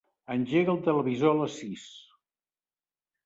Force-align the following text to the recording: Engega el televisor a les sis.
Engega 0.35 0.71
el 0.73 0.79
televisor 0.87 1.35
a 1.35 1.37
les 1.41 1.53
sis. 1.59 1.83